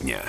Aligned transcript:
дня. 0.00 0.20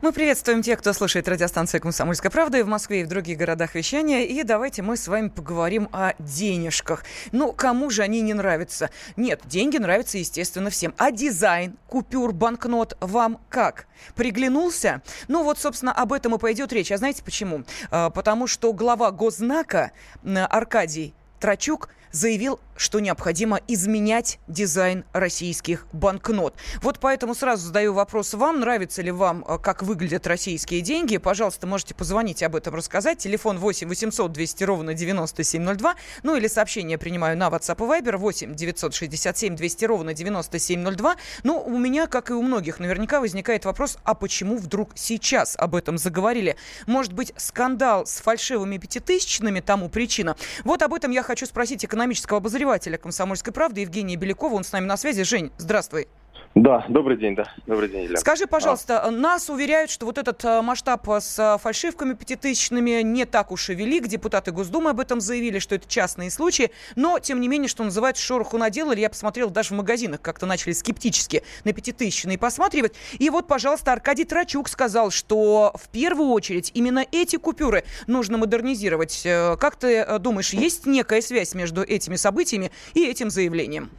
Мы 0.00 0.12
приветствуем 0.12 0.62
тех, 0.62 0.78
кто 0.78 0.94
слушает 0.94 1.28
радиостанцию 1.28 1.82
«Комсомольская 1.82 2.30
правда» 2.30 2.58
и 2.58 2.62
в 2.62 2.66
Москве, 2.66 3.02
и 3.02 3.04
в 3.04 3.08
других 3.08 3.36
городах 3.36 3.74
вещания. 3.74 4.22
И 4.22 4.42
давайте 4.44 4.80
мы 4.80 4.96
с 4.96 5.06
вами 5.06 5.28
поговорим 5.28 5.90
о 5.92 6.14
денежках. 6.18 7.04
Ну, 7.32 7.52
кому 7.52 7.90
же 7.90 8.02
они 8.02 8.22
не 8.22 8.32
нравятся? 8.32 8.88
Нет, 9.16 9.42
деньги 9.44 9.76
нравятся, 9.76 10.16
естественно, 10.16 10.70
всем. 10.70 10.94
А 10.96 11.10
дизайн 11.10 11.76
купюр, 11.86 12.32
банкнот 12.32 12.96
вам 13.00 13.40
как? 13.50 13.86
Приглянулся? 14.14 15.02
Ну, 15.28 15.44
вот, 15.44 15.58
собственно, 15.58 15.92
об 15.92 16.14
этом 16.14 16.34
и 16.34 16.38
пойдет 16.38 16.72
речь. 16.72 16.90
А 16.90 16.96
знаете 16.96 17.22
почему? 17.22 17.64
А, 17.90 18.08
потому 18.08 18.46
что 18.46 18.72
глава 18.72 19.10
Госзнака 19.10 19.92
Аркадий 20.24 21.14
Трачук 21.40 21.90
заявил 22.12 22.60
что 22.80 22.98
необходимо 22.98 23.60
изменять 23.68 24.38
дизайн 24.48 25.04
российских 25.12 25.86
банкнот. 25.92 26.54
Вот 26.80 26.98
поэтому 26.98 27.34
сразу 27.34 27.66
задаю 27.66 27.92
вопрос 27.92 28.32
вам. 28.32 28.60
Нравится 28.60 29.02
ли 29.02 29.10
вам, 29.10 29.44
э, 29.46 29.58
как 29.58 29.82
выглядят 29.82 30.26
российские 30.26 30.80
деньги? 30.80 31.18
Пожалуйста, 31.18 31.66
можете 31.66 31.94
позвонить 31.94 32.40
и 32.40 32.46
об 32.46 32.56
этом 32.56 32.74
рассказать. 32.74 33.18
Телефон 33.18 33.58
8 33.58 33.86
800 33.86 34.32
200 34.32 34.64
ровно 34.64 34.94
9702. 34.94 35.94
Ну 36.22 36.36
или 36.36 36.48
сообщение 36.48 36.96
принимаю 36.96 37.36
на 37.36 37.48
WhatsApp 37.48 37.84
и 37.84 38.00
Viber 38.00 38.16
8 38.16 38.54
967 38.54 39.56
200 39.56 39.84
ровно 39.84 40.14
9702. 40.14 41.16
Ну, 41.42 41.62
у 41.62 41.76
меня, 41.76 42.06
как 42.06 42.30
и 42.30 42.32
у 42.32 42.40
многих, 42.40 42.78
наверняка 42.78 43.20
возникает 43.20 43.66
вопрос, 43.66 43.98
а 44.04 44.14
почему 44.14 44.56
вдруг 44.56 44.92
сейчас 44.94 45.54
об 45.58 45.74
этом 45.74 45.98
заговорили? 45.98 46.56
Может 46.86 47.12
быть, 47.12 47.34
скандал 47.36 48.06
с 48.06 48.22
фальшивыми 48.22 48.78
пятитысячными 48.78 49.60
тому 49.60 49.90
причина? 49.90 50.34
Вот 50.64 50.80
об 50.80 50.94
этом 50.94 51.10
я 51.10 51.22
хочу 51.22 51.44
спросить 51.44 51.84
экономического 52.00 52.38
обозревателя 52.38 52.96
«Комсомольской 52.96 53.52
правды» 53.52 53.82
Евгения 53.82 54.16
Белякова. 54.16 54.54
Он 54.54 54.64
с 54.64 54.72
нами 54.72 54.86
на 54.86 54.96
связи. 54.96 55.22
Жень, 55.22 55.52
здравствуй. 55.58 56.08
Да, 56.56 56.84
добрый 56.88 57.16
день, 57.16 57.36
да. 57.36 57.44
Добрый 57.66 57.88
день, 57.88 58.06
Илья. 58.06 58.16
Скажи, 58.16 58.48
пожалуйста, 58.48 59.04
а. 59.04 59.10
нас 59.12 59.48
уверяют, 59.48 59.88
что 59.88 60.04
вот 60.04 60.18
этот 60.18 60.44
а, 60.44 60.62
масштаб 60.62 61.08
с 61.08 61.38
а, 61.38 61.58
фальшивками 61.58 62.14
пятитысячными 62.14 63.02
не 63.02 63.24
так 63.24 63.52
уж 63.52 63.70
и 63.70 63.74
велик. 63.74 64.08
Депутаты 64.08 64.50
Госдумы 64.50 64.90
об 64.90 64.98
этом 64.98 65.20
заявили, 65.20 65.60
что 65.60 65.76
это 65.76 65.88
частные 65.88 66.28
случаи. 66.28 66.72
Но, 66.96 67.20
тем 67.20 67.40
не 67.40 67.46
менее, 67.46 67.68
что 67.68 67.84
называется, 67.84 68.24
шороху 68.24 68.58
наделали. 68.58 68.98
Я 69.00 69.10
посмотрел 69.10 69.48
даже 69.48 69.68
в 69.68 69.76
магазинах, 69.76 70.20
как-то 70.22 70.44
начали 70.44 70.72
скептически 70.72 71.44
на 71.62 71.72
пятитысячные 71.72 72.36
посматривать. 72.36 72.94
И 73.20 73.30
вот, 73.30 73.46
пожалуйста, 73.46 73.92
Аркадий 73.92 74.24
Трачук 74.24 74.68
сказал, 74.68 75.12
что 75.12 75.72
в 75.80 75.88
первую 75.90 76.30
очередь 76.30 76.72
именно 76.74 77.06
эти 77.12 77.36
купюры 77.36 77.84
нужно 78.08 78.38
модернизировать. 78.38 79.22
Э, 79.24 79.56
как 79.56 79.76
ты 79.76 79.98
э, 79.98 80.18
думаешь, 80.18 80.52
есть 80.52 80.84
некая 80.84 81.22
связь 81.22 81.54
между 81.54 81.84
этими 81.84 82.16
событиями 82.16 82.72
и 82.94 83.06
этим 83.06 83.30
заявлением? 83.30 83.90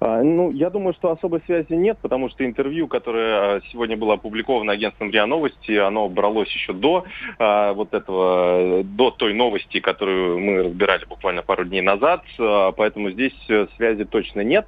А, 0.00 0.22
ну, 0.22 0.50
я 0.50 0.70
думаю, 0.70 0.94
что 0.94 1.10
особой 1.10 1.40
связи 1.46 1.72
нет, 1.72 1.98
потому 2.00 2.28
что 2.28 2.44
интервью, 2.44 2.88
которое 2.88 3.56
а, 3.56 3.60
сегодня 3.72 3.96
было 3.96 4.14
опубликовано 4.14 4.72
агентством 4.72 5.10
РИА 5.10 5.26
Новости, 5.26 5.72
оно 5.72 6.08
бралось 6.08 6.50
еще 6.52 6.72
до 6.72 7.04
а, 7.38 7.72
вот 7.72 7.94
этого, 7.94 8.82
до 8.84 9.10
той 9.10 9.34
новости, 9.34 9.80
которую 9.80 10.38
мы 10.38 10.62
разбирали 10.64 11.04
буквально 11.04 11.42
пару 11.42 11.64
дней 11.64 11.82
назад, 11.82 12.24
поэтому 12.36 13.10
здесь 13.10 13.34
э, 13.48 13.66
связи 13.76 14.04
точно 14.04 14.40
нет. 14.40 14.66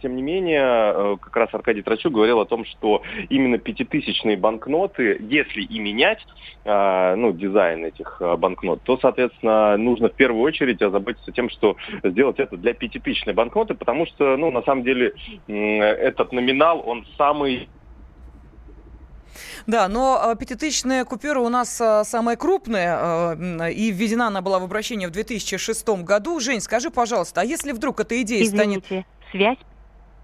Тем 0.00 0.16
не 0.16 0.22
менее, 0.22 0.62
э, 0.62 1.16
как 1.20 1.36
раз 1.36 1.48
Аркадий 1.52 1.82
Трачук 1.82 2.12
говорил 2.12 2.40
о 2.40 2.46
том, 2.46 2.64
что 2.64 3.02
именно 3.28 3.58
пятитысячные 3.58 4.36
банкноты, 4.36 5.18
если 5.20 5.62
и 5.62 5.78
менять, 5.78 6.24
ну, 6.64 7.32
дизайн 7.32 7.84
этих 7.84 8.22
банкнот, 8.38 8.82
то, 8.84 8.96
соответственно, 8.98 9.76
нужно 9.76 10.08
в 10.08 10.14
первую 10.14 10.42
очередь 10.42 10.80
озаботиться 10.80 11.32
тем, 11.32 11.50
что 11.50 11.76
сделать 12.04 12.38
это 12.38 12.56
для 12.56 12.72
пятитысячной 12.72 13.34
банкноты, 13.34 13.74
потому 13.74 14.06
что 14.06 14.31
ну, 14.36 14.50
на 14.50 14.62
самом 14.62 14.84
деле, 14.84 15.14
этот 15.46 16.32
номинал, 16.32 16.82
он 16.86 17.06
самый 17.16 17.68
да, 19.66 19.88
но 19.88 20.34
пятитысячная 20.38 21.04
купюра 21.04 21.38
у 21.38 21.48
нас 21.48 21.80
самая 22.04 22.36
крупная, 22.36 23.70
и 23.70 23.90
введена 23.90 24.26
она 24.26 24.42
была 24.42 24.58
в 24.58 24.64
обращение 24.64 25.08
в 25.08 25.12
2006 25.12 25.88
году. 26.02 26.40
Жень, 26.40 26.60
скажи, 26.60 26.90
пожалуйста, 26.90 27.42
а 27.42 27.44
если 27.44 27.72
вдруг 27.72 28.00
эта 28.00 28.20
идея 28.22 28.42
Извините, 28.42 28.84
станет... 28.84 29.06
связь 29.30 29.58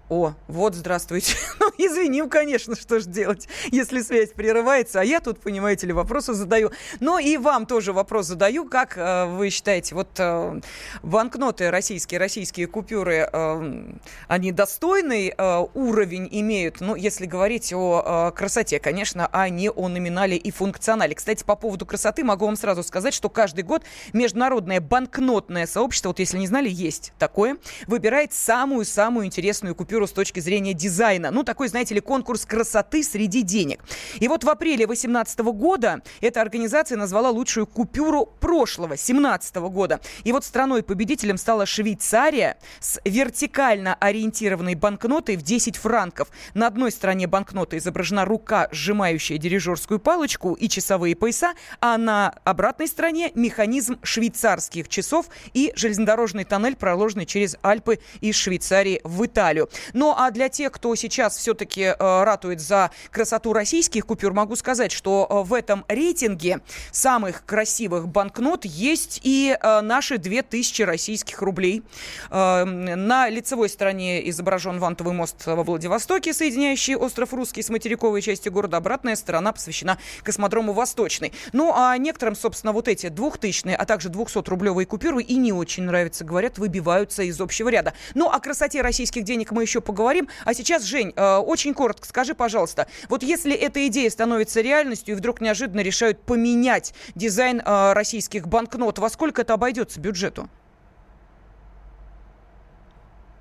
о, 0.09 0.33
вот, 0.47 0.73
здравствуйте. 0.73 1.35
ну, 1.59 1.71
извиним, 1.77 2.29
конечно, 2.29 2.75
что 2.75 2.99
же 2.99 3.07
делать, 3.07 3.47
если 3.71 4.01
связь 4.01 4.31
прерывается. 4.31 5.01
А 5.01 5.03
я 5.03 5.19
тут, 5.19 5.39
понимаете 5.39 5.85
ли, 5.85 5.93
вопросы 5.93 6.33
задаю. 6.33 6.71
Но 6.99 7.19
и 7.19 7.37
вам 7.37 7.67
тоже 7.67 7.93
вопрос 7.93 8.25
задаю. 8.25 8.65
Как 8.65 8.97
э, 8.97 9.25
вы 9.25 9.51
считаете, 9.51 9.93
вот 9.93 10.09
э, 10.17 10.61
банкноты 11.03 11.69
российские, 11.69 12.19
российские 12.19 12.65
купюры, 12.65 13.29
э, 13.31 13.93
они 14.27 14.51
достойный 14.51 15.31
э, 15.37 15.65
уровень 15.75 16.27
имеют? 16.31 16.81
Ну, 16.81 16.95
если 16.95 17.27
говорить 17.27 17.71
о 17.71 18.31
э, 18.33 18.35
красоте, 18.35 18.79
конечно, 18.79 19.29
а 19.31 19.47
не 19.49 19.69
о 19.69 19.89
номинале 19.89 20.37
и 20.37 20.49
функционале. 20.49 21.13
Кстати, 21.13 21.43
по 21.43 21.55
поводу 21.55 21.85
красоты 21.85 22.23
могу 22.23 22.47
вам 22.47 22.55
сразу 22.55 22.81
сказать, 22.81 23.13
что 23.13 23.29
каждый 23.29 23.63
год 23.63 23.83
международное 24.13 24.81
банкнотное 24.81 25.67
сообщество, 25.67 26.09
вот 26.09 26.17
если 26.17 26.39
не 26.39 26.47
знали, 26.47 26.67
есть 26.67 27.13
такое, 27.19 27.57
выбирает 27.85 28.33
самую-самую 28.33 29.27
интересную 29.27 29.75
купюру 29.75 29.98
купюру 29.99 30.07
с 30.07 30.11
точки 30.11 30.39
зрения 30.39 30.73
дизайна. 30.73 31.31
Ну, 31.31 31.43
такой, 31.43 31.67
знаете 31.67 31.93
ли, 31.93 31.99
конкурс 31.99 32.45
красоты 32.45 33.03
среди 33.03 33.41
денег. 33.41 33.83
И 34.19 34.27
вот 34.27 34.43
в 34.43 34.49
апреле 34.49 34.85
2018 34.85 35.39
года 35.39 36.01
эта 36.21 36.41
организация 36.41 36.97
назвала 36.97 37.29
лучшую 37.29 37.67
купюру 37.67 38.25
прошлого, 38.25 38.95
2017 38.95 39.55
года. 39.55 39.99
И 40.23 40.31
вот 40.31 40.45
страной-победителем 40.45 41.37
стала 41.37 41.65
Швейцария 41.65 42.57
с 42.79 43.01
вертикально 43.03 43.95
ориентированной 43.95 44.75
банкнотой 44.75 45.35
в 45.35 45.41
10 45.41 45.75
франков. 45.75 46.29
На 46.53 46.67
одной 46.67 46.91
стороне 46.91 47.27
банкноты 47.27 47.77
изображена 47.77 48.23
рука, 48.23 48.69
сжимающая 48.71 49.37
дирижерскую 49.37 49.99
палочку 49.99 50.53
и 50.53 50.69
часовые 50.69 51.15
пояса, 51.15 51.53
а 51.81 51.97
на 51.97 52.33
обратной 52.45 52.87
стороне 52.87 53.31
механизм 53.35 53.97
швейцарских 54.03 54.87
часов 54.87 55.25
и 55.53 55.73
железнодорожный 55.75 56.45
тоннель, 56.45 56.75
проложенный 56.77 57.25
через 57.25 57.57
Альпы 57.63 57.99
из 58.21 58.35
Швейцарии 58.35 59.01
в 59.03 59.25
Италию. 59.25 59.69
Ну 59.93 60.13
а 60.15 60.31
для 60.31 60.49
тех, 60.49 60.71
кто 60.71 60.93
сейчас 60.95 61.37
все-таки 61.37 61.81
э, 61.81 61.95
ратует 62.23 62.59
за 62.61 62.91
красоту 63.11 63.53
российских 63.53 64.05
купюр, 64.05 64.33
могу 64.33 64.55
сказать, 64.55 64.91
что 64.91 65.27
э, 65.29 65.47
в 65.47 65.53
этом 65.53 65.85
рейтинге 65.87 66.61
самых 66.91 67.45
красивых 67.45 68.07
банкнот 68.07 68.65
есть 68.65 69.21
и 69.23 69.57
э, 69.59 69.81
наши 69.81 70.17
2000 70.17 70.81
российских 70.83 71.41
рублей. 71.41 71.83
Э, 72.29 72.63
на 72.65 73.29
лицевой 73.29 73.69
стороне 73.69 74.27
изображен 74.29 74.79
вантовый 74.79 75.13
мост 75.13 75.45
во 75.45 75.63
Владивостоке, 75.63 76.33
соединяющий 76.33 76.95
остров 76.95 77.33
Русский 77.33 77.61
с 77.61 77.69
материковой 77.69 78.21
частью 78.21 78.51
города. 78.51 78.77
Обратная 78.77 79.15
сторона 79.15 79.51
посвящена 79.51 79.97
космодрому 80.23 80.73
Восточный. 80.73 81.33
Ну 81.53 81.73
а 81.75 81.97
некоторым, 81.97 82.35
собственно, 82.35 82.73
вот 82.73 82.87
эти 82.87 83.09
двухтысячные, 83.09 83.75
а 83.75 83.85
также 83.85 84.09
200-рублевые 84.09 84.85
купюры 84.85 85.21
и 85.21 85.35
не 85.35 85.53
очень 85.53 85.83
нравятся, 85.83 86.23
говорят, 86.23 86.57
выбиваются 86.57 87.23
из 87.23 87.39
общего 87.39 87.69
ряда. 87.69 87.93
Ну 88.13 88.29
о 88.29 88.39
красоте 88.39 88.81
российских 88.81 89.23
денег 89.23 89.51
мы 89.51 89.63
еще 89.63 89.78
еще 89.79 89.81
поговорим. 89.81 90.27
А 90.45 90.53
сейчас, 90.53 90.83
Жень, 90.83 91.13
э, 91.15 91.37
очень 91.37 91.73
коротко 91.73 92.07
скажи, 92.07 92.33
пожалуйста, 92.33 92.87
вот 93.09 93.23
если 93.23 93.53
эта 93.53 93.87
идея 93.87 94.09
становится 94.09 94.61
реальностью 94.61 95.15
и 95.15 95.17
вдруг 95.17 95.41
неожиданно 95.41 95.81
решают 95.81 96.21
поменять 96.21 96.93
дизайн 97.15 97.61
э, 97.65 97.93
российских 97.93 98.47
банкнот, 98.47 98.99
во 98.99 99.09
сколько 99.09 99.41
это 99.41 99.53
обойдется 99.53 99.99
бюджету? 99.99 100.49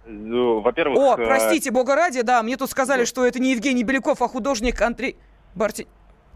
Ну, 0.06 0.60
во-первых... 0.60 0.98
О, 0.98 1.14
э, 1.18 1.26
простите, 1.26 1.70
бога 1.70 1.94
ради, 1.94 2.22
да, 2.22 2.42
мне 2.42 2.56
тут 2.56 2.70
сказали, 2.70 3.04
что 3.04 3.26
это 3.26 3.38
не 3.38 3.52
Евгений 3.52 3.84
Беляков, 3.84 4.22
а 4.22 4.28
художник 4.28 4.80
Андрей 4.80 5.16
Барти... 5.54 5.86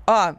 А, 0.06 0.34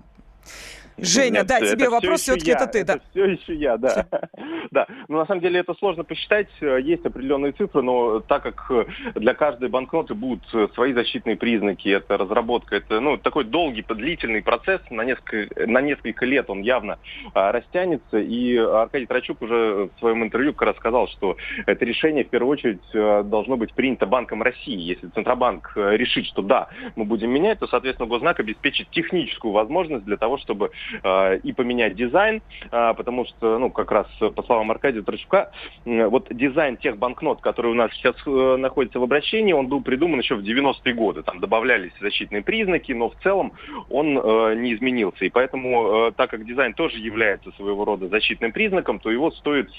Женя, 0.97 1.39
Нет, 1.39 1.47
да, 1.47 1.59
тебе 1.59 1.89
вопрос, 1.89 2.21
все-таки 2.21 2.51
это 2.51 2.67
ты, 2.67 2.79
это 2.79 2.95
да. 2.95 2.99
Все 3.11 3.25
еще 3.25 3.55
я, 3.55 3.77
да. 3.77 4.05
да. 4.71 4.87
Ну, 5.07 5.17
на 5.17 5.25
самом 5.25 5.41
деле, 5.41 5.59
это 5.59 5.73
сложно 5.75 6.03
посчитать. 6.03 6.49
Есть 6.61 7.05
определенные 7.05 7.51
цифры, 7.53 7.81
но 7.81 8.19
так 8.19 8.43
как 8.43 8.71
для 9.15 9.33
каждой 9.33 9.69
банкноты 9.69 10.13
будут 10.13 10.43
свои 10.73 10.93
защитные 10.93 11.35
признаки, 11.35 11.89
это 11.89 12.17
разработка, 12.17 12.75
это, 12.75 12.99
ну, 12.99 13.17
такой 13.17 13.43
долгий, 13.43 13.83
длительный 13.87 14.41
процесс, 14.41 14.81
на 14.89 15.03
несколько, 15.03 15.67
на 15.67 15.81
несколько 15.81 16.25
лет 16.25 16.49
он 16.49 16.61
явно 16.61 16.99
а, 17.33 17.51
растянется, 17.51 18.17
и 18.17 18.57
Аркадий 18.57 19.05
Трачук 19.05 19.41
уже 19.41 19.89
в 19.95 19.99
своем 19.99 20.23
интервью 20.23 20.53
как 20.53 20.69
раз 20.69 20.77
сказал, 20.77 21.07
что 21.07 21.37
это 21.65 21.85
решение, 21.85 22.23
в 22.23 22.29
первую 22.29 22.51
очередь, 22.51 23.29
должно 23.29 23.57
быть 23.57 23.73
принято 23.73 24.05
Банком 24.05 24.41
России. 24.41 24.79
Если 24.79 25.07
Центробанк 25.07 25.73
э, 25.75 25.97
решит, 25.97 26.25
что 26.25 26.41
да, 26.41 26.69
мы 26.95 27.05
будем 27.05 27.31
менять, 27.31 27.59
то, 27.59 27.67
соответственно, 27.67 28.07
Гознак 28.07 28.39
обеспечит 28.39 28.89
техническую 28.91 29.51
возможность 29.51 30.05
для 30.05 30.17
того, 30.17 30.37
чтобы 30.37 30.71
Э, 31.03 31.37
и 31.43 31.53
поменять 31.53 31.95
дизайн, 31.95 32.41
э, 32.71 32.93
потому 32.95 33.25
что, 33.25 33.57
ну, 33.59 33.69
как 33.69 33.91
раз 33.91 34.07
по 34.35 34.43
словам 34.43 34.71
Аркадия 34.71 35.01
Трачука, 35.01 35.51
вот 35.85 36.27
дизайн 36.29 36.77
тех 36.77 36.97
банкнот, 36.97 37.41
которые 37.41 37.71
у 37.71 37.75
нас 37.75 37.91
сейчас 37.93 38.15
э, 38.25 38.55
находятся 38.57 38.99
в 38.99 39.03
обращении, 39.03 39.53
он 39.53 39.67
был 39.67 39.81
придуман 39.81 40.19
еще 40.19 40.35
в 40.35 40.41
90-е 40.43 40.93
годы. 40.93 41.23
Там 41.23 41.39
добавлялись 41.39 41.91
защитные 41.99 42.41
признаки, 42.41 42.91
но 42.91 43.09
в 43.09 43.15
целом 43.23 43.53
он 43.89 44.13
не 44.61 44.73
изменился. 44.73 45.25
И 45.25 45.29
поэтому, 45.29 46.11
так 46.15 46.29
как 46.29 46.45
дизайн 46.45 46.73
тоже 46.73 46.97
является 46.97 47.51
своего 47.53 47.85
рода 47.85 48.07
защитным 48.07 48.51
признаком, 48.51 48.99
то 48.99 49.11
его 49.11 49.31
стоит 49.31 49.71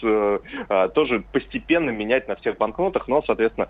тоже 0.95 1.25
постепенно 1.33 1.91
менять 1.91 2.29
на 2.29 2.37
всех 2.37 2.59
банкнотах, 2.59 3.09
но, 3.09 3.23
соответственно, 3.23 3.69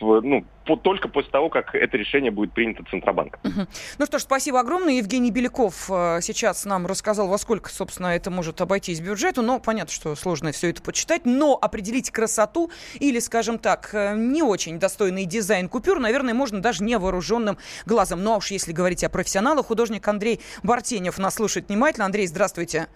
ну, 0.00 0.44
по, 0.64 0.76
только 0.76 1.08
после 1.08 1.30
того, 1.30 1.48
как 1.48 1.74
это 1.74 1.96
решение 1.96 2.30
будет 2.30 2.52
принято 2.52 2.84
Центробанком. 2.90 3.40
Угу. 3.44 3.66
Ну 3.98 4.06
что 4.06 4.18
ж, 4.18 4.22
спасибо 4.22 4.60
огромное. 4.60 4.94
Евгений 4.94 5.30
Беляков 5.30 5.90
э, 5.90 6.20
сейчас 6.22 6.64
нам 6.64 6.86
рассказал, 6.86 7.28
во 7.28 7.38
сколько, 7.38 7.70
собственно, 7.70 8.08
это 8.08 8.30
может 8.30 8.60
обойтись 8.60 9.00
бюджету. 9.00 9.42
Но 9.42 9.58
понятно, 9.58 9.92
что 9.92 10.14
сложно 10.14 10.52
все 10.52 10.70
это 10.70 10.82
почитать. 10.82 11.22
Но 11.24 11.58
определить 11.60 12.10
красоту 12.10 12.70
или, 13.00 13.18
скажем 13.18 13.58
так, 13.58 13.90
э, 13.92 14.14
не 14.16 14.42
очень 14.42 14.78
достойный 14.78 15.24
дизайн 15.24 15.68
купюр, 15.68 15.98
наверное, 15.98 16.34
можно 16.34 16.60
даже 16.60 16.84
невооруженным 16.84 17.58
глазом. 17.86 18.22
Ну 18.22 18.34
а 18.34 18.36
уж 18.36 18.50
если 18.50 18.72
говорить 18.72 19.04
о 19.04 19.08
профессионалах, 19.08 19.66
художник 19.66 20.06
Андрей 20.08 20.40
Бартенев 20.62 21.18
нас 21.18 21.34
слушает 21.34 21.68
внимательно. 21.68 22.06
Андрей, 22.06 22.26
здравствуйте. 22.26 22.88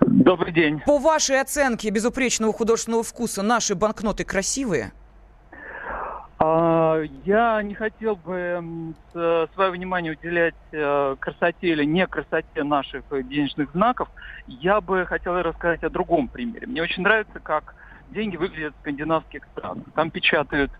Добрый 0.00 0.52
день. 0.52 0.80
По 0.86 0.98
вашей 0.98 1.40
оценке 1.40 1.90
безупречного 1.90 2.52
художественного 2.52 3.02
вкуса 3.02 3.42
наши 3.42 3.74
банкноты 3.74 4.24
красивые? 4.24 4.92
А, 6.38 7.00
я 7.00 7.62
не 7.62 7.74
хотел 7.74 8.16
бы 8.16 8.94
свое 9.12 9.70
внимание 9.70 10.12
уделять 10.12 10.54
э, 10.72 11.16
красоте 11.20 11.68
или 11.68 11.84
не 11.84 12.06
красоте 12.06 12.64
наших 12.64 13.04
денежных 13.10 13.70
знаков. 13.72 14.08
Я 14.46 14.80
бы 14.80 15.06
хотел 15.06 15.40
рассказать 15.42 15.82
о 15.84 15.90
другом 15.90 16.28
примере. 16.28 16.66
Мне 16.66 16.82
очень 16.82 17.02
нравится, 17.02 17.38
как 17.40 17.74
деньги 18.08 18.36
выглядят 18.36 18.74
в 18.74 18.78
скандинавских 18.80 19.44
странах. 19.52 19.84
Там 19.94 20.10
печатают 20.10 20.72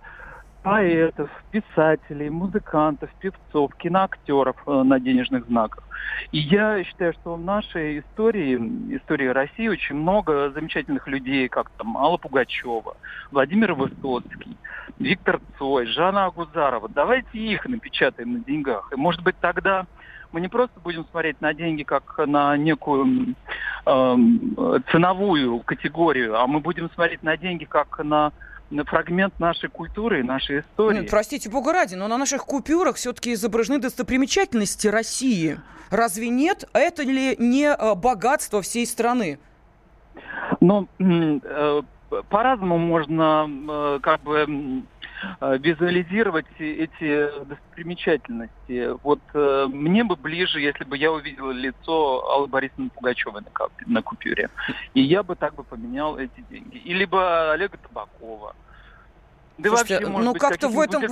поэтов, 0.64 1.30
писателей, 1.50 2.30
музыкантов, 2.30 3.10
певцов, 3.20 3.74
киноактеров 3.76 4.56
э, 4.66 4.82
на 4.82 4.98
денежных 4.98 5.44
знаках. 5.46 5.84
И 6.32 6.38
я 6.38 6.82
считаю, 6.84 7.12
что 7.12 7.34
в 7.34 7.40
нашей 7.40 8.00
истории, 8.00 8.56
истории 8.96 9.26
России, 9.26 9.68
очень 9.68 9.96
много 9.96 10.50
замечательных 10.50 11.06
людей, 11.06 11.48
как 11.48 11.68
там 11.76 11.98
Алла 11.98 12.16
Пугачева, 12.16 12.96
Владимир 13.30 13.74
Высоцкий, 13.74 14.56
Виктор 14.98 15.40
Цой, 15.58 15.86
Жанна 15.86 16.24
Агузарова. 16.24 16.88
Давайте 16.88 17.38
их 17.38 17.66
напечатаем 17.66 18.32
на 18.32 18.38
деньгах. 18.40 18.90
И, 18.90 18.96
может 18.96 19.22
быть, 19.22 19.36
тогда 19.40 19.84
мы 20.32 20.40
не 20.40 20.48
просто 20.48 20.80
будем 20.80 21.04
смотреть 21.10 21.42
на 21.42 21.52
деньги 21.52 21.82
как 21.82 22.18
на 22.26 22.56
некую 22.56 23.34
э, 23.84 24.16
ценовую 24.90 25.60
категорию, 25.60 26.40
а 26.40 26.46
мы 26.46 26.60
будем 26.60 26.90
смотреть 26.94 27.22
на 27.22 27.36
деньги 27.36 27.66
как 27.66 28.02
на 28.02 28.32
фрагмент 28.86 29.38
нашей 29.38 29.68
культуры, 29.68 30.22
нашей 30.24 30.60
истории. 30.60 31.00
Нет, 31.00 31.10
простите, 31.10 31.48
бога 31.48 31.72
ради, 31.72 31.94
но 31.94 32.08
на 32.08 32.18
наших 32.18 32.44
купюрах 32.44 32.96
все-таки 32.96 33.34
изображены 33.34 33.78
достопримечательности 33.78 34.88
России. 34.88 35.58
Разве 35.90 36.28
нет? 36.28 36.64
Это 36.72 37.02
ли 37.02 37.36
не 37.38 37.66
э, 37.66 37.94
богатство 37.94 38.62
всей 38.62 38.86
страны? 38.86 39.38
Ну, 40.60 40.88
э, 40.98 41.82
по-разному 42.28 42.78
можно 42.78 43.48
э, 43.48 43.98
как 44.02 44.22
бы 44.22 44.82
визуализировать 45.40 46.46
эти 46.58 47.44
достопримечательности. 47.44 48.90
Вот 49.02 49.20
мне 49.34 50.04
бы 50.04 50.16
ближе, 50.16 50.60
если 50.60 50.84
бы 50.84 50.96
я 50.96 51.12
увидела 51.12 51.50
лицо 51.50 52.30
Аллы 52.30 52.46
Борисовны 52.46 52.90
Пугачевой 52.90 53.42
на, 53.42 53.50
на 53.86 54.02
купюре. 54.02 54.50
И 54.94 55.00
я 55.00 55.22
бы 55.22 55.36
так 55.36 55.54
бы 55.54 55.64
поменял 55.64 56.18
эти 56.18 56.40
деньги. 56.50 56.76
И 56.76 56.92
либо 56.92 57.52
Олега 57.52 57.78
Табакова. 57.78 58.54
Да 59.56 59.68
Слушайте, 59.68 60.06
вообще, 60.06 60.24
ну 60.24 60.34
как-то 60.34 60.68
в 60.68 60.80
этом... 60.80 61.02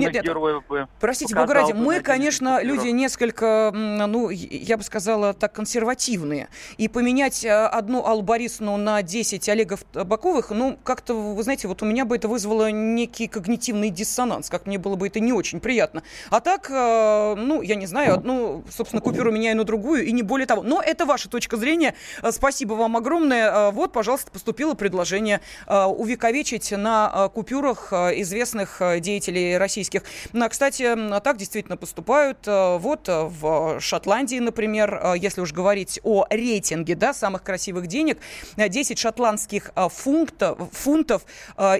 Нет, 0.00 0.14
нет, 0.14 0.34
бы 0.34 0.88
простите, 0.98 1.34
Бога 1.36 1.54
ради, 1.54 1.72
мы, 1.72 2.00
конечно, 2.00 2.60
люди 2.60 2.88
несколько, 2.88 3.70
ну, 3.72 4.30
я 4.30 4.76
бы 4.76 4.82
сказала, 4.82 5.32
так 5.32 5.52
консервативные. 5.52 6.48
И 6.76 6.88
поменять 6.88 7.44
э, 7.44 7.50
одну 7.50 8.04
Аллу 8.04 8.22
Борисовну 8.22 8.76
на 8.76 9.00
10 9.02 9.48
Олегов 9.48 9.84
Табаковых, 9.84 10.50
ну, 10.50 10.76
как-то, 10.82 11.14
вы 11.14 11.40
знаете, 11.44 11.68
вот 11.68 11.82
у 11.82 11.86
меня 11.86 12.04
бы 12.04 12.16
это 12.16 12.26
вызвало 12.26 12.72
некий 12.72 13.28
когнитивный 13.28 13.90
диссонанс, 13.90 14.50
как 14.50 14.66
мне 14.66 14.78
было 14.78 14.96
бы 14.96 15.06
это 15.06 15.20
не 15.20 15.32
очень 15.32 15.60
приятно. 15.60 16.02
А 16.30 16.40
так, 16.40 16.68
э, 16.70 17.34
ну, 17.36 17.62
я 17.62 17.76
не 17.76 17.86
знаю, 17.86 18.14
одну, 18.14 18.64
собственно, 18.70 19.02
купюру 19.02 19.30
меняю 19.30 19.56
на 19.56 19.64
другую, 19.64 20.04
и 20.04 20.10
не 20.10 20.22
более 20.22 20.46
того. 20.46 20.64
Но 20.64 20.82
это 20.82 21.06
ваша 21.06 21.28
точка 21.28 21.56
зрения. 21.56 21.94
Э, 22.22 22.32
спасибо 22.32 22.72
вам 22.72 22.96
огромное. 22.96 23.70
Вот, 23.70 23.92
пожалуйста, 23.92 24.32
поступило 24.32 24.74
предложение 24.74 25.40
увековечить 25.66 26.72
на 26.72 27.28
купюрах 27.32 27.83
самых 27.84 27.92
э, 27.92 28.20
известных 28.22 28.80
э, 28.80 29.00
деятелей 29.00 29.58
российских. 29.58 30.02
Ну, 30.32 30.44
а, 30.44 30.48
кстати, 30.48 30.94
так 31.20 31.36
действительно 31.36 31.76
поступают. 31.76 32.38
Э, 32.46 32.78
вот 32.78 33.08
в 33.08 33.80
Шотландии, 33.80 34.38
например, 34.38 35.14
если 35.16 35.40
уж 35.40 35.52
говорить 35.52 36.00
о 36.02 36.26
рейтинге 36.30 36.94
да, 36.94 37.12
самых 37.12 37.42
красивых 37.42 37.86
денег, 37.86 38.18
10 38.56 38.98
шотландских 38.98 39.72
фунтов, 39.90 40.58
фунтов 40.72 41.22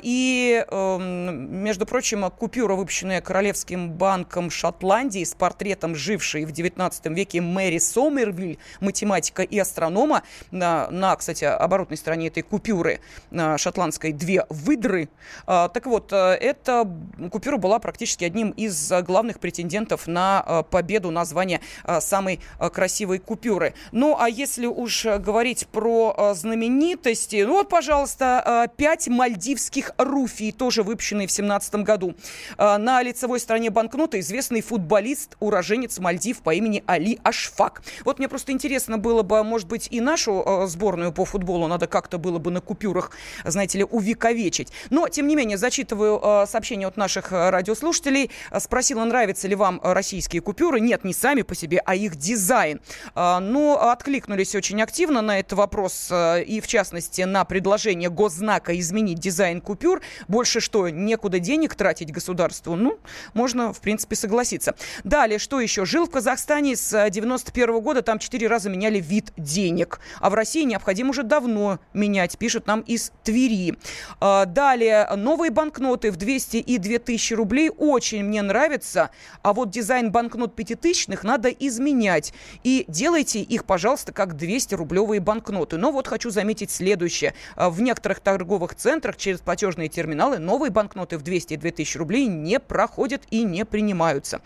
и, 0.02 0.64
эм, 0.70 1.62
между 1.62 1.86
прочим, 1.86 2.30
купюра, 2.30 2.74
выпущенная 2.74 3.20
Королевским 3.20 3.90
банком 3.90 4.50
Шотландии 4.50 5.24
с 5.24 5.34
портретом 5.34 5.94
жившей 5.94 6.44
в 6.44 6.52
19 6.52 7.06
веке 7.06 7.40
Мэри 7.40 7.78
Сомервиль, 7.78 8.58
математика 8.80 9.42
и 9.42 9.58
астронома, 9.58 10.22
на, 10.50 10.90
на 10.90 11.16
кстати, 11.16 11.44
оборотной 11.44 11.96
стороне 11.96 12.28
этой 12.28 12.42
купюры 12.42 13.00
шотландской 13.56 14.12
две 14.12 14.46
выдры. 14.48 15.08
Так 15.46 15.86
вот, 15.86 15.93
вот, 15.94 16.12
э, 16.12 16.16
эта 16.40 16.90
купюра 17.30 17.56
была 17.56 17.78
практически 17.78 18.24
одним 18.24 18.50
из 18.50 18.90
э, 18.90 19.00
главных 19.02 19.38
претендентов 19.38 20.08
на 20.08 20.44
э, 20.44 20.62
победу 20.68 21.12
на 21.12 21.24
звание 21.24 21.60
самой 22.00 22.40
красивой 22.58 23.18
купюры. 23.18 23.74
Ну, 23.92 24.16
а 24.18 24.28
если 24.28 24.66
уж 24.66 25.04
говорить 25.04 25.68
про 25.68 26.32
знаменитости, 26.34 27.44
ну 27.46 27.54
вот, 27.54 27.68
пожалуйста, 27.68 28.68
пять 28.76 29.08
мальдивских 29.08 29.92
руфий, 29.98 30.50
тоже 30.50 30.82
выпущенные 30.82 31.26
в 31.26 31.32
17 31.32 31.76
году. 31.76 32.14
На 32.58 33.02
лицевой 33.02 33.38
стороне 33.38 33.70
банкноты 33.70 34.20
известный 34.20 34.62
футболист, 34.62 35.36
уроженец 35.40 35.98
Мальдив 35.98 36.42
по 36.42 36.54
имени 36.54 36.82
Али 36.86 37.18
Ашфак. 37.22 37.82
Вот 38.04 38.18
мне 38.18 38.28
просто 38.28 38.52
интересно 38.52 38.98
было 38.98 39.22
бы, 39.22 39.42
может 39.44 39.68
быть, 39.68 39.88
и 39.90 40.00
нашу 40.00 40.64
сборную 40.66 41.12
по 41.12 41.24
футболу 41.24 41.66
надо 41.66 41.86
как-то 41.86 42.18
было 42.18 42.38
бы 42.38 42.50
на 42.50 42.60
купюрах, 42.60 43.12
знаете 43.44 43.78
ли, 43.78 43.84
увековечить. 43.84 44.72
Но, 44.90 45.08
тем 45.08 45.28
не 45.28 45.36
менее, 45.36 45.58
зачитываю 45.58 45.83
зачитываю 45.84 46.20
э, 46.22 46.46
сообщение 46.46 46.88
от 46.88 46.96
наших 46.96 47.32
э, 47.32 47.50
радиослушателей. 47.50 48.30
Спросила, 48.58 49.04
нравятся 49.04 49.48
ли 49.48 49.54
вам 49.54 49.80
российские 49.82 50.40
купюры. 50.40 50.80
Нет, 50.80 51.04
не 51.04 51.12
сами 51.12 51.42
по 51.42 51.54
себе, 51.54 51.82
а 51.84 51.94
их 51.94 52.16
дизайн. 52.16 52.80
Э, 53.14 53.38
но 53.38 53.90
откликнулись 53.90 54.54
очень 54.54 54.80
активно 54.82 55.20
на 55.20 55.38
этот 55.38 55.52
вопрос 55.58 56.10
и, 56.10 56.60
в 56.62 56.66
частности, 56.66 57.22
на 57.22 57.44
предложение 57.44 58.08
госзнака 58.08 58.78
изменить 58.78 59.18
дизайн 59.18 59.60
купюр. 59.60 60.00
Больше 60.26 60.60
что, 60.60 60.88
некуда 60.88 61.38
денег 61.38 61.74
тратить 61.74 62.10
государству? 62.10 62.76
Ну, 62.76 62.98
можно, 63.34 63.72
в 63.72 63.80
принципе, 63.80 64.16
согласиться. 64.16 64.74
Далее, 65.04 65.38
что 65.38 65.60
еще? 65.60 65.84
Жил 65.84 66.06
в 66.06 66.10
Казахстане 66.10 66.76
с 66.76 67.10
91 67.10 67.80
года, 67.80 68.02
там 68.02 68.18
четыре 68.18 68.48
раза 68.48 68.70
меняли 68.70 69.00
вид 69.00 69.32
денег. 69.36 70.00
А 70.20 70.30
в 70.30 70.34
России 70.34 70.62
необходимо 70.62 71.10
уже 71.10 71.22
давно 71.22 71.78
менять, 71.92 72.38
пишет 72.38 72.66
нам 72.66 72.80
из 72.80 73.12
Твери. 73.22 73.76
Далее, 74.20 75.08
новые 75.16 75.50
банкноты 75.50 75.73
банкноты 75.74 76.12
в 76.12 76.16
200 76.16 76.58
и 76.58 76.78
2000 76.78 77.34
рублей 77.34 77.68
очень 77.76 78.22
мне 78.22 78.42
нравится, 78.42 79.10
а 79.42 79.52
вот 79.52 79.70
дизайн 79.70 80.12
банкнот 80.12 80.54
пятитысячных 80.54 81.24
надо 81.24 81.48
изменять. 81.48 82.32
И 82.62 82.84
делайте 82.86 83.40
их, 83.40 83.64
пожалуйста, 83.64 84.12
как 84.12 84.34
200-рублевые 84.34 85.18
банкноты. 85.18 85.76
Но 85.76 85.90
вот 85.90 86.06
хочу 86.06 86.30
заметить 86.30 86.70
следующее. 86.70 87.34
А, 87.56 87.70
в 87.70 87.80
некоторых 87.80 88.20
торговых 88.20 88.76
центрах 88.76 89.16
через 89.16 89.40
платежные 89.40 89.88
терминалы 89.88 90.38
новые 90.38 90.70
банкноты 90.70 91.18
в 91.18 91.22
200 91.22 91.54
и 91.54 91.56
2000 91.56 91.98
рублей 91.98 92.26
не 92.26 92.60
проходят 92.60 93.22
и 93.30 93.42
не 93.42 93.64
принимаются. 93.64 94.42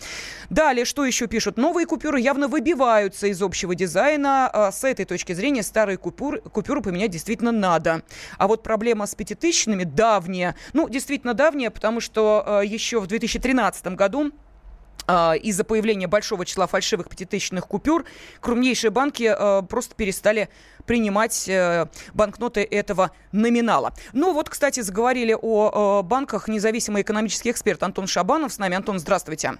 Далее, 0.49 0.87
что 0.87 1.05
еще 1.05 1.27
пишут? 1.27 1.59
Новые 1.59 1.87
купюры 1.87 2.21
явно 2.21 2.49
выбиваются 2.49 3.27
из 3.27 3.43
общего 3.43 3.75
дизайна. 3.75 4.49
А, 4.51 4.73
с 4.73 4.83
этой 4.83 5.05
точки 5.05 5.35
зрения 5.35 5.63
старые 5.63 5.99
купюры, 5.99 6.41
купюры 6.41 6.81
поменять 6.81 7.11
действительно 7.11 7.53
надо. 7.53 8.03
А 8.39 8.49
вот 8.49 8.63
проблема 8.63 9.07
с 9.07 9.15
пятитысячными 9.15 9.85
давняя. 9.85 10.57
Ну, 10.73 10.89
действительно, 10.89 11.18
действительно 11.19 11.35
давняя, 11.35 11.71
потому 11.71 12.01
что 12.01 12.45
э, 12.63 12.67
еще 12.67 13.01
в 13.01 13.07
2013 13.09 13.87
году 13.89 14.31
э, 15.09 15.39
из-за 15.39 15.65
появления 15.65 16.07
большого 16.07 16.45
числа 16.45 16.67
фальшивых 16.67 17.09
пятитысячных 17.09 17.67
купюр 17.67 18.05
крупнейшие 18.41 18.91
банки 18.91 19.35
э, 19.37 19.63
просто 19.63 19.97
перестали 19.97 20.49
принимать 20.87 21.51
банкноты 22.15 22.63
этого 22.63 23.11
номинала. 23.33 23.93
Ну 24.15 24.33
вот, 24.33 24.49
кстати, 24.49 24.81
заговорили 24.81 25.37
о 25.39 26.03
банках 26.03 26.49
независимый 26.49 27.03
экономический 27.03 27.51
эксперт 27.51 27.83
Антон 27.83 28.07
Шабанов 28.07 28.55
с 28.55 28.59
нами. 28.59 28.75
Антон, 28.75 28.99
здравствуйте. 28.99 29.59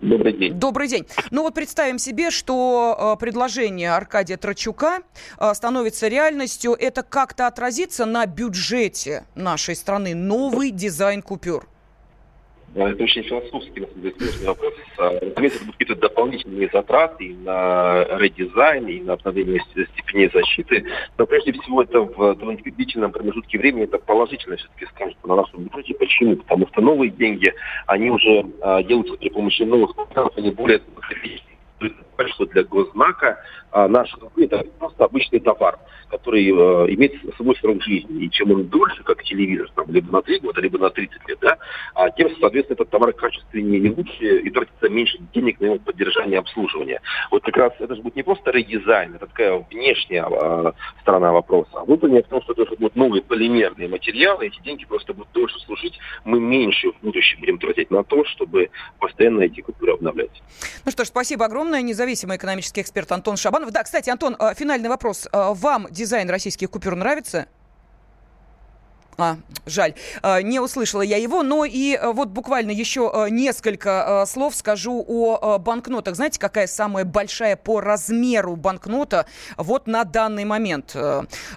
Добрый 0.00 0.32
день. 0.32 0.54
Добрый 0.54 0.88
день. 0.88 1.06
Ну 1.30 1.42
вот 1.42 1.54
представим 1.54 1.98
себе, 1.98 2.30
что 2.30 3.14
э, 3.16 3.20
предложение 3.20 3.92
Аркадия 3.92 4.38
Трачука 4.38 5.00
э, 5.38 5.54
становится 5.54 6.08
реальностью. 6.08 6.72
Это 6.72 7.02
как-то 7.02 7.46
отразится 7.46 8.06
на 8.06 8.24
бюджете 8.24 9.24
нашей 9.34 9.76
страны? 9.76 10.14
Новый 10.14 10.70
дизайн 10.70 11.20
купюр? 11.20 11.68
Это 12.74 13.02
очень 13.02 13.22
философский, 13.22 13.80
на 13.80 13.86
сложный 13.86 14.46
вопрос. 14.46 14.74
Разумеется, 14.96 15.58
это 15.58 15.64
будут 15.64 15.76
какие-то 15.76 16.00
дополнительные 16.00 16.70
затраты 16.72 17.34
на 17.34 18.04
редизайн, 18.18 18.86
и 18.88 19.00
на 19.00 19.14
обновление 19.14 19.60
степени 19.92 20.30
защиты. 20.32 20.84
Но 21.18 21.26
прежде 21.26 21.52
всего 21.52 21.82
это 21.82 22.00
в 22.00 22.34
длительном 22.36 23.12
промежутке 23.12 23.58
времени 23.58 23.84
это 23.84 23.98
положительно 23.98 24.56
все-таки 24.56 24.86
скажет 24.86 25.16
на 25.24 25.36
нашем 25.36 25.64
бюджете. 25.64 25.94
Почему? 25.94 26.36
Потому 26.36 26.68
что 26.68 26.80
новые 26.80 27.10
деньги, 27.10 27.52
они 27.86 28.10
уже 28.10 28.44
делаются 28.84 29.16
при 29.16 29.30
помощи 29.30 29.62
новых 29.62 29.96
материалов, 29.96 30.32
они 30.36 30.50
более 30.50 30.80
что 32.28 32.46
для 32.46 32.64
госзнака 32.64 33.38
а 33.72 33.88
наш 33.88 34.12
это 34.36 34.64
просто 34.78 35.04
обычный 35.04 35.38
товар, 35.38 35.78
который 36.08 36.44
э, 36.44 36.94
имеет 36.94 37.14
свой 37.36 37.54
срок 37.56 37.82
жизни. 37.82 38.24
И 38.24 38.30
чем 38.30 38.50
он 38.50 38.64
дольше, 38.66 39.02
как 39.04 39.22
телевизор, 39.22 39.70
там, 39.76 39.86
либо 39.90 40.10
на 40.10 40.22
3 40.22 40.40
года, 40.40 40.60
либо 40.60 40.78
на 40.78 40.90
30 40.90 41.28
лет, 41.28 41.38
да, 41.40 41.56
а 41.94 42.10
тем, 42.10 42.30
соответственно, 42.40 42.74
этот 42.74 42.90
товар 42.90 43.12
качественнее 43.12 43.80
и 43.80 43.90
лучше, 43.90 44.40
и 44.40 44.50
тратится 44.50 44.88
меньше 44.88 45.18
денег 45.32 45.60
на 45.60 45.66
его 45.66 45.78
поддержание 45.78 46.36
и 46.36 46.38
обслуживание. 46.38 47.00
Вот 47.30 47.44
как 47.44 47.56
раз 47.56 47.72
это 47.78 47.94
же 47.94 48.02
будет 48.02 48.16
не 48.16 48.24
просто 48.24 48.50
редизайн, 48.50 49.14
это 49.14 49.26
такая 49.26 49.64
внешняя 49.70 50.26
э, 50.28 50.72
сторона 51.02 51.32
вопроса, 51.32 51.70
а 51.74 51.84
внутренняя 51.84 52.24
в 52.24 52.28
том, 52.28 52.42
что 52.42 52.52
это 52.52 52.74
будут 52.74 52.96
новые 52.96 53.22
полимерные 53.22 53.88
материалы, 53.88 54.46
эти 54.46 54.60
деньги 54.62 54.84
просто 54.84 55.14
будут 55.14 55.30
дольше 55.32 55.60
служить, 55.60 55.96
мы 56.24 56.40
меньше 56.40 56.90
в 56.90 57.04
будущем 57.04 57.38
будем 57.38 57.58
тратить 57.58 57.90
на 57.92 58.02
то, 58.02 58.24
чтобы 58.24 58.70
постоянно 58.98 59.42
эти 59.42 59.60
культуры 59.60 59.92
обновлять. 59.92 60.42
Ну 60.84 60.90
что 60.90 61.04
ж, 61.04 61.08
спасибо 61.08 61.44
огромное. 61.44 61.82
Независимый 62.10 62.38
экономический 62.38 62.80
эксперт 62.80 63.12
Антон 63.12 63.36
Шабанов. 63.36 63.70
Да, 63.70 63.84
кстати, 63.84 64.10
Антон, 64.10 64.34
э, 64.36 64.52
финальный 64.56 64.88
вопрос. 64.88 65.28
Э, 65.32 65.52
вам 65.54 65.86
дизайн 65.92 66.28
российских 66.28 66.68
купюр 66.68 66.96
нравится? 66.96 67.46
А, 69.20 69.36
жаль, 69.66 69.94
а, 70.22 70.40
не 70.40 70.60
услышала 70.60 71.02
я 71.02 71.16
его, 71.18 71.42
но 71.42 71.64
и 71.64 71.94
а, 71.94 72.12
вот 72.12 72.28
буквально 72.28 72.70
еще 72.70 73.10
а, 73.12 73.26
несколько 73.28 74.24
слов 74.26 74.54
скажу 74.54 75.04
о 75.06 75.58
банкнотах. 75.58 76.16
Знаете, 76.16 76.38
какая 76.38 76.66
самая 76.66 77.04
большая 77.04 77.56
по 77.56 77.80
размеру 77.80 78.56
банкнота 78.56 79.26
вот 79.56 79.86
на 79.86 80.04
данный 80.04 80.44
момент? 80.44 80.96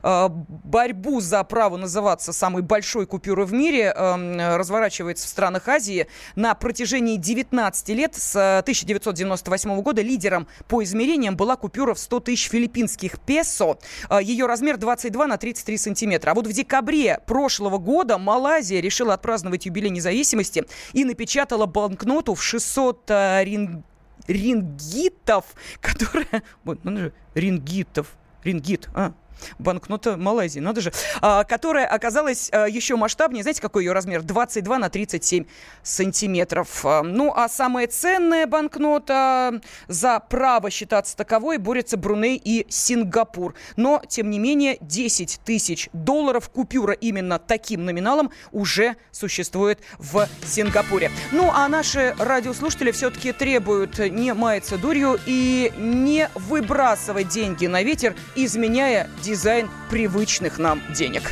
Борьбу 0.04 1.22
за 1.22 1.44
право 1.44 1.78
называться 1.78 2.34
самой 2.34 2.62
большой 2.62 3.06
купюрой 3.06 3.46
в 3.46 3.54
мире 3.54 3.94
разворачивается 3.94 5.28
в 5.28 5.30
странах 5.30 5.68
Азии. 5.68 6.08
На 6.36 6.56
протяжении 6.56 7.18
19 7.18 7.90
лет 7.90 8.16
с 8.16 8.60
1998 8.60 9.82
года 9.82 10.02
лидером 10.02 10.48
по 10.68 10.84
измерениям 10.84 11.36
была 11.36 11.56
купюра 11.56 11.94
в 11.94 12.00
100 12.00 12.20
тысяч 12.22 12.50
филиппинских 12.50 13.20
песо. 13.20 13.78
Ее 14.22 14.46
размер 14.46 14.78
22 14.78 15.28
на 15.28 15.38
33 15.38 15.78
сантиметра. 15.78 16.32
А 16.32 16.34
вот 16.34 16.48
в 16.48 16.54
декабре 16.54 17.20
прошлого 17.26 17.43
прошлого 17.44 17.78
года 17.78 18.18
Малайзия 18.18 18.80
решила 18.80 19.16
отпраздновать 19.16 19.66
юбилей 19.66 19.90
независимости 19.90 20.64
и 20.94 21.04
напечатала 21.04 21.66
банкноту 21.66 22.36
в 22.36 22.42
600 22.42 23.12
э, 23.12 23.44
рин... 23.44 23.84
рингитов, 24.28 25.44
которая... 25.82 26.42
Ну 26.64 26.98
же, 26.98 27.14
рингитов. 27.34 28.16
Рингит, 28.46 28.88
а, 28.94 29.12
банкнота 29.60 30.18
Малайзии, 30.18 30.60
надо 30.60 30.82
же, 30.82 30.92
а, 31.22 31.44
которая 31.44 31.86
оказалась 31.86 32.50
а, 32.52 32.66
еще 32.68 32.96
масштабнее. 32.96 33.44
Знаете, 33.44 33.62
какой 33.62 33.84
ее 33.84 33.94
размер? 33.94 34.24
22 34.24 34.80
на 34.80 34.90
37 34.90 35.46
сантиметров. 35.82 36.86
А, 36.86 37.04
ну, 37.04 37.34
а 37.36 37.50
самая 37.50 37.88
ценная 37.88 38.48
банкнота 38.48 39.62
за 39.88 40.20
право 40.20 40.70
считаться 40.70 41.16
таковой 41.16 41.58
борется 41.58 41.98
Бруней 41.98 42.42
и 42.44 42.66
Сингапур. 42.70 43.54
Но, 43.76 44.02
тем 44.08 44.30
не 44.30 44.40
менее, 44.40 44.78
10 44.82 45.42
тысяч 45.44 45.90
долларов 45.94 46.50
купюра 46.50 46.94
именно 46.94 47.40
таким 47.40 47.86
номиналом 47.86 48.32
уже 48.52 48.96
существует 49.12 49.80
в 49.98 50.28
Сингапуре. 50.46 51.12
Ну, 51.32 51.52
а 51.54 51.68
наши 51.68 52.16
радиослушатели 52.18 52.92
все-таки 52.92 53.32
требуют 53.32 54.00
не 54.00 54.34
маяться 54.34 54.78
дурью 54.78 55.20
и 55.26 55.72
не 55.78 56.30
выбрасывать 56.36 57.30
деньги 57.30 57.68
на 57.68 57.84
ветер, 57.84 58.16
изменяя 58.36 59.10
дизайн 59.24 59.70
привычных 59.90 60.60
нам 60.60 60.82
денег. 60.94 61.32